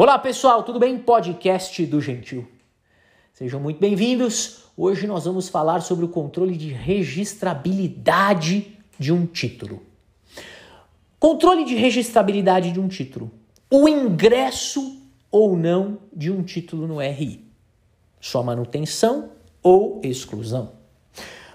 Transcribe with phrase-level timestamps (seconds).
[0.00, 0.96] Olá pessoal, tudo bem?
[0.96, 2.46] Podcast do Gentil.
[3.32, 4.58] Sejam muito bem-vindos.
[4.76, 9.82] Hoje nós vamos falar sobre o controle de registrabilidade de um título.
[11.18, 13.28] Controle de registrabilidade de um título.
[13.68, 15.02] O ingresso
[15.32, 17.44] ou não de um título no RI.
[18.20, 20.74] Sua manutenção ou exclusão.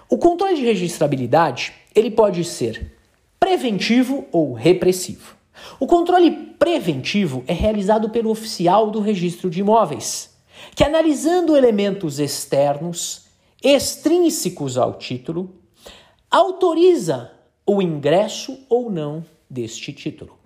[0.06, 2.92] O controle de registrabilidade, ele pode ser
[3.40, 5.34] preventivo ou repressivo.
[5.78, 10.34] O controle preventivo é realizado pelo oficial do registro de imóveis,
[10.74, 13.26] que analisando elementos externos,
[13.62, 15.54] extrínsecos ao título,
[16.30, 17.32] autoriza
[17.66, 20.38] o ingresso ou não deste título.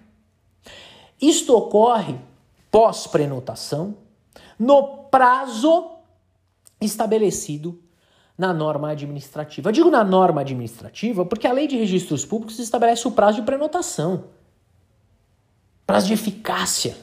[1.21, 2.16] Isto ocorre
[2.71, 3.97] pós-prenotação,
[4.59, 5.91] no prazo
[6.80, 7.80] estabelecido
[8.37, 9.69] na norma administrativa.
[9.69, 13.47] Eu digo na norma administrativa porque a lei de registros públicos estabelece o prazo de
[13.47, 14.25] prenotação.
[15.88, 16.98] Prazo de eficácia,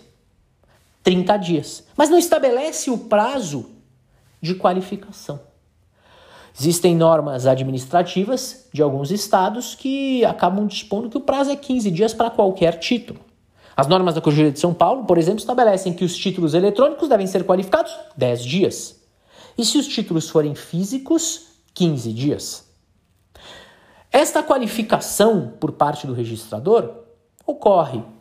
[1.01, 1.83] 30 dias.
[1.97, 3.71] Mas não estabelece o prazo
[4.39, 5.39] de qualificação.
[6.55, 12.13] Existem normas administrativas de alguns estados que acabam dispondo que o prazo é 15 dias
[12.13, 13.19] para qualquer título.
[13.75, 17.25] As normas da Corregedoria de São Paulo, por exemplo, estabelecem que os títulos eletrônicos devem
[17.25, 19.01] ser qualificados 10 dias.
[19.57, 22.69] E se os títulos forem físicos, 15 dias.
[24.11, 26.99] Esta qualificação por parte do registrador
[27.47, 28.13] ocorre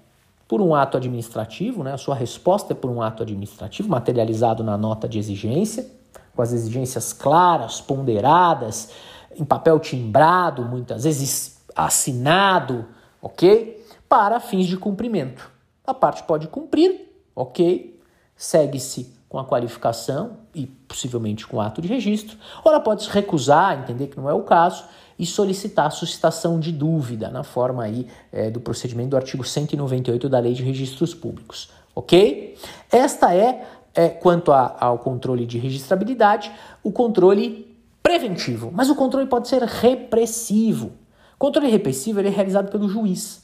[0.46, 1.92] por um ato administrativo, né?
[1.92, 5.86] a sua resposta é por um ato administrativo materializado na nota de exigência,
[6.34, 8.90] com as exigências claras, ponderadas,
[9.36, 12.86] em papel timbrado, muitas vezes assinado,
[13.20, 13.84] ok?
[14.08, 15.50] Para fins de cumprimento.
[15.86, 18.00] A parte pode cumprir, ok?
[18.36, 23.80] Segue-se com a qualificação e possivelmente com ato de registro, ou ela pode se recusar,
[23.80, 24.84] entender que não é o caso,
[25.18, 30.28] e solicitar a suscitação de dúvida na forma aí é, do procedimento do artigo 198
[30.28, 32.56] da Lei de Registros Públicos, ok?
[32.92, 39.26] Esta é, é quanto a, ao controle de registrabilidade, o controle preventivo, mas o controle
[39.26, 40.92] pode ser repressivo.
[41.34, 43.42] O controle repressivo é realizado pelo juiz,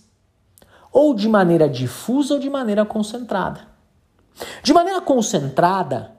[0.92, 3.79] ou de maneira difusa ou de maneira concentrada.
[4.62, 6.12] De maneira concentrada,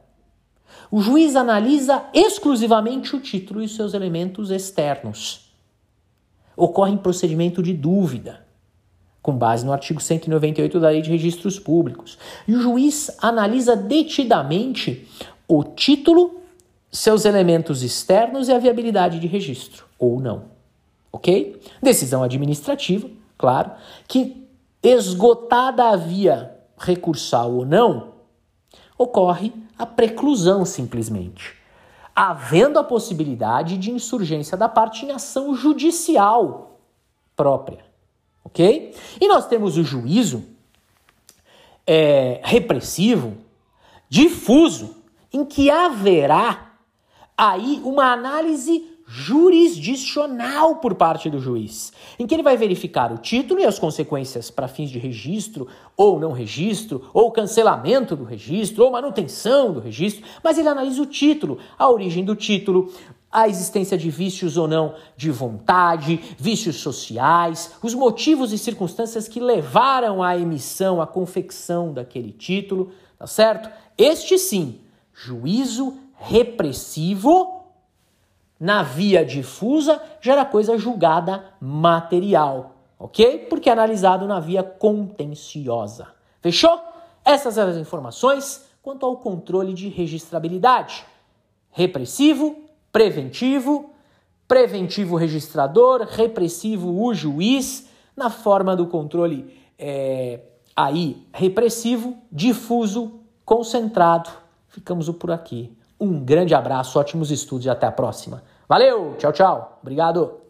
[0.92, 5.52] o juiz analisa exclusivamente o título e seus elementos externos.
[6.56, 8.46] Ocorre em procedimento de dúvida,
[9.22, 12.18] com base no artigo 198 da Lei de Registros Públicos.
[12.48, 15.08] E o juiz analisa detidamente
[15.48, 16.42] o título,
[16.92, 20.46] seus elementos externos e a viabilidade de registro, ou não.
[21.12, 21.62] Ok?
[21.82, 23.72] Decisão administrativa, claro,
[24.08, 24.46] que
[24.84, 28.11] esgotada a via recursal ou não,
[29.02, 31.56] ocorre a preclusão simplesmente,
[32.16, 36.80] havendo a possibilidade de insurgência da parte em ação judicial
[37.36, 37.84] própria.
[38.44, 38.96] Ok?
[39.20, 40.46] E nós temos o juízo
[41.88, 43.38] é, repressivo,
[44.08, 44.98] difuso,
[45.34, 46.74] em que haverá
[47.36, 53.60] aí uma análise jurisdicional por parte do juiz, em que ele vai verificar o título
[53.60, 55.68] e as consequências para fins de registro
[55.98, 61.06] ou não registro, ou cancelamento do registro, ou manutenção do registro, mas ele analisa o
[61.06, 62.90] título, a origem do título,
[63.30, 69.42] a existência de vícios ou não de vontade, vícios sociais, os motivos e circunstâncias que
[69.42, 73.70] levaram à emissão, à confecção daquele título, tá certo?
[73.98, 74.80] Este sim,
[75.14, 77.61] juízo repressivo
[78.62, 83.48] na via difusa gera coisa julgada material, ok?
[83.50, 86.10] Porque é analisado na via contenciosa.
[86.40, 86.80] Fechou?
[87.26, 91.04] Essas são as informações quanto ao controle de registrabilidade.
[91.72, 92.56] Repressivo,
[92.92, 93.90] preventivo,
[94.48, 100.40] preventivo registrador, repressivo o juiz, na forma do controle é,
[100.76, 104.30] aí repressivo, difuso, concentrado.
[104.68, 105.76] Ficamos por aqui.
[106.00, 108.44] Um grande abraço, ótimos estudos e até a próxima.
[108.72, 109.80] Valeu, tchau, tchau.
[109.82, 110.41] Obrigado.